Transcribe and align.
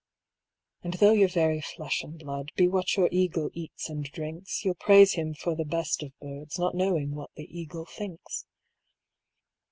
"And 0.81 0.95
though 0.95 1.11
your 1.13 1.27
very 1.27 1.61
flesh 1.61 2.01
and 2.03 2.17
blood 2.17 2.49
Be 2.55 2.67
what 2.67 2.97
your 2.97 3.07
Eagle 3.11 3.51
eats 3.53 3.87
and 3.87 4.03
drinks, 4.03 4.65
You'll 4.65 4.73
praise 4.73 5.13
him 5.13 5.35
for 5.35 5.53
the 5.53 5.63
best 5.63 6.01
of 6.01 6.17
birds, 6.19 6.57
Not 6.57 6.73
knowing 6.73 7.13
what 7.13 7.29
the 7.35 7.45
Eagle 7.55 7.85
thinks. 7.85 8.47